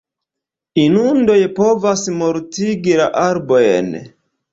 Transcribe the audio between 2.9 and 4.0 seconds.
la arbojn.